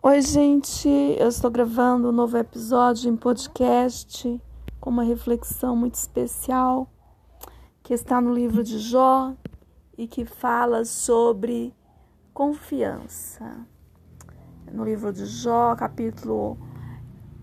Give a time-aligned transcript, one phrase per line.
[0.00, 0.88] Oi, gente.
[1.18, 4.40] Eu estou gravando um novo episódio em podcast
[4.80, 6.88] com uma reflexão muito especial
[7.82, 9.34] que está no livro de Jó
[9.98, 11.74] e que fala sobre
[12.32, 13.66] confiança.
[14.70, 16.56] No livro de Jó, capítulo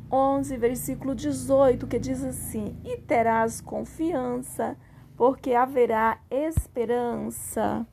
[0.09, 4.77] 11, versículo 18, que diz assim: E terás confiança,
[5.17, 7.85] porque haverá esperança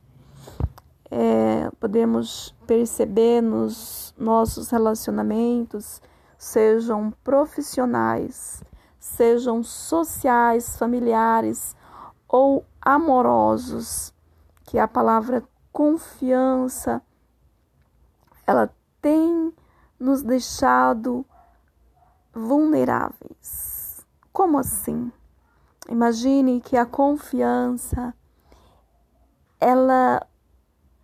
[1.15, 6.01] é, podemos perceber nos nossos relacionamentos,
[6.39, 8.65] sejam profissionais,
[8.99, 11.77] sejam sociais, familiares
[12.27, 14.15] ou amorosos,
[14.65, 17.03] que a palavra confiança
[18.47, 19.53] ela tem
[20.01, 21.27] nos deixado
[22.33, 24.07] vulneráveis.
[24.33, 25.13] Como assim?
[25.91, 28.15] Imagine que a confiança
[29.61, 30.27] ela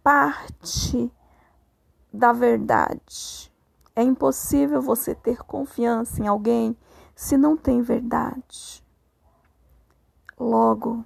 [0.09, 1.13] parte
[2.11, 3.53] da verdade.
[3.95, 6.75] É impossível você ter confiança em alguém
[7.15, 8.83] se não tem verdade.
[10.41, 11.05] Logo,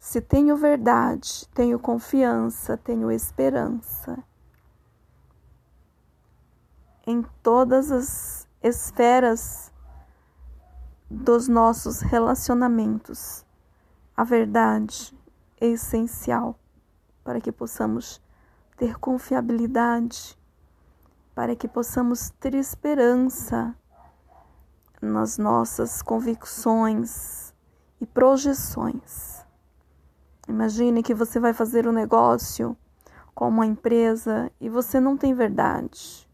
[0.00, 4.18] se tenho verdade, tenho confiança, tenho esperança.
[7.06, 9.72] Em todas as esferas
[11.08, 13.46] dos nossos relacionamentos,
[14.16, 15.16] a verdade
[15.60, 16.58] é essencial
[17.22, 18.20] para que possamos
[18.80, 20.38] ter confiabilidade,
[21.34, 23.76] para que possamos ter esperança
[25.02, 27.52] nas nossas convicções
[28.00, 29.44] e projeções.
[30.48, 32.74] Imagine que você vai fazer um negócio
[33.34, 36.26] com uma empresa e você não tem verdade.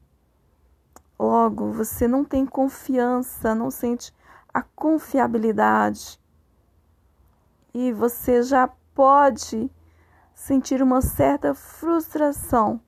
[1.18, 4.14] Logo, você não tem confiança, não sente
[4.54, 6.20] a confiabilidade.
[7.74, 9.68] E você já pode
[10.36, 12.78] sentir uma certa frustração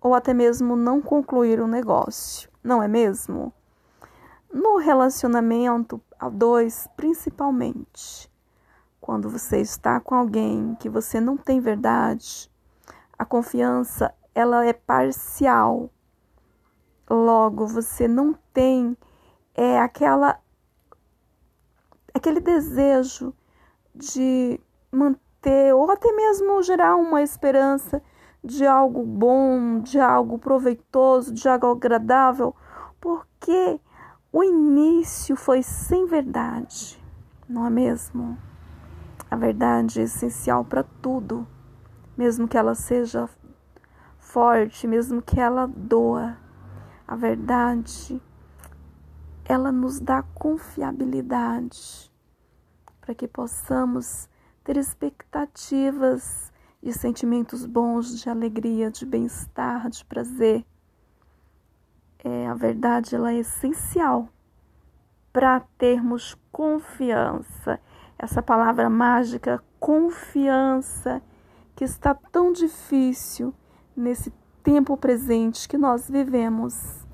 [0.00, 3.52] ou até mesmo não concluir o um negócio, não é mesmo?
[4.50, 8.32] No relacionamento a dois, principalmente,
[8.98, 12.50] quando você está com alguém que você não tem verdade,
[13.18, 15.90] a confiança ela é parcial.
[17.08, 18.96] Logo, você não tem
[19.54, 20.40] é aquela
[22.14, 23.34] aquele desejo
[23.94, 24.58] de
[24.90, 28.02] manter ter, ou até mesmo gerar uma esperança
[28.42, 32.54] de algo bom, de algo proveitoso, de algo agradável,
[33.00, 33.80] porque
[34.32, 37.02] o início foi sem verdade,
[37.48, 38.38] não é mesmo?
[39.30, 41.46] A verdade é essencial para tudo,
[42.16, 43.28] mesmo que ela seja
[44.18, 46.36] forte, mesmo que ela doa.
[47.06, 48.20] A verdade,
[49.44, 52.12] ela nos dá confiabilidade
[53.00, 54.28] para que possamos
[54.66, 60.66] ter expectativas de sentimentos bons, de alegria, de bem-estar, de prazer.
[62.18, 64.28] É, a verdade ela é essencial
[65.32, 67.78] para termos confiança.
[68.18, 71.22] Essa palavra mágica, confiança,
[71.76, 73.54] que está tão difícil
[73.96, 74.32] nesse
[74.64, 77.06] tempo presente que nós vivemos.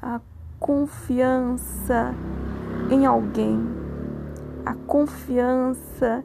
[0.00, 0.18] A
[0.58, 2.14] confiança
[2.90, 3.60] em alguém,
[4.64, 6.24] a confiança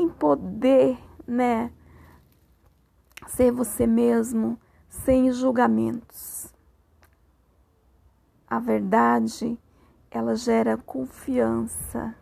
[0.00, 1.70] em poder, né?
[3.28, 6.52] Ser você mesmo, sem julgamentos.
[8.48, 9.58] A verdade,
[10.10, 12.14] ela gera confiança,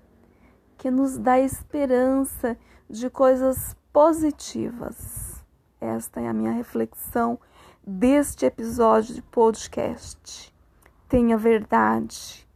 [0.77, 2.59] que nos dá esperança
[2.91, 5.45] de coisas positivas.
[5.81, 7.39] Esta é a minha reflexão
[7.87, 10.53] deste episódio de podcast.
[11.09, 12.47] Tenha verdade.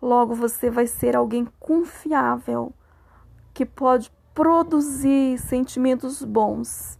[0.00, 2.72] Logo você vai ser alguém confiável
[3.52, 6.98] que pode produzir sentimentos bons,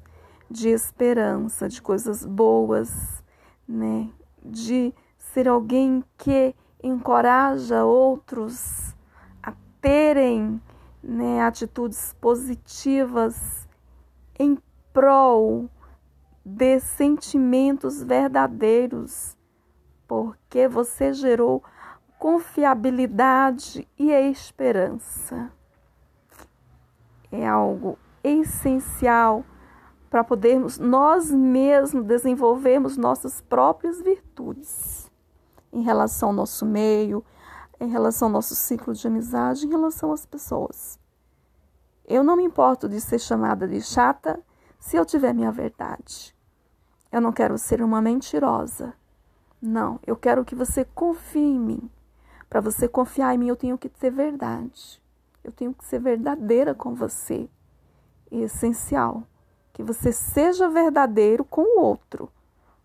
[0.51, 3.23] de esperança, de coisas boas,
[3.69, 4.11] né?
[4.45, 8.97] De ser alguém que encoraja outros
[9.43, 10.61] a terem
[11.03, 13.69] né, atitudes positivas
[14.39, 14.59] em
[14.93, 15.71] prol
[16.45, 19.37] de sentimentos verdadeiros,
[20.09, 21.63] porque você gerou
[22.19, 25.53] confiabilidade e esperança
[27.31, 29.45] é algo essencial
[30.11, 35.11] para podermos nós mesmos desenvolvermos nossas próprias virtudes
[35.73, 37.25] em relação ao nosso meio,
[37.79, 40.99] em relação ao nosso ciclo de amizade, em relação às pessoas.
[42.05, 44.41] Eu não me importo de ser chamada de chata
[44.81, 46.35] se eu tiver minha verdade.
[47.13, 48.95] Eu não quero ser uma mentirosa.
[49.63, 51.91] Não, eu quero que você confie em mim.
[52.49, 55.01] Para você confiar em mim, eu tenho que ter verdade.
[55.43, 57.49] Eu tenho que ser verdadeira com você.
[58.31, 59.25] É essencial
[59.73, 62.31] que você seja verdadeiro com o outro,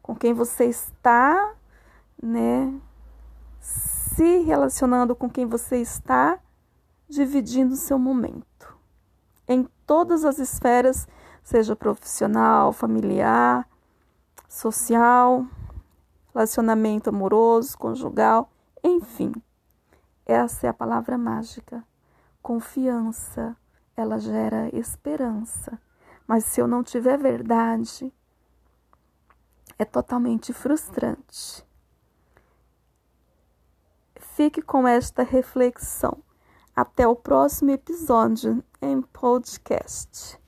[0.01, 1.55] com quem você está
[2.21, 2.73] né?
[3.59, 6.39] Se relacionando com quem você está,
[7.07, 8.75] dividindo seu momento.
[9.47, 11.07] Em todas as esferas,
[11.43, 13.67] seja profissional, familiar,
[14.47, 15.45] social,
[16.33, 18.49] relacionamento amoroso, conjugal,
[18.83, 19.31] enfim.
[20.25, 21.83] Essa é a palavra mágica.
[22.45, 23.57] Confiança,
[23.97, 25.81] ela gera esperança.
[26.27, 28.13] Mas se eu não tiver verdade,
[29.79, 31.65] é totalmente frustrante.
[34.15, 36.21] Fique com esta reflexão.
[36.75, 40.39] Até o próximo episódio em podcast.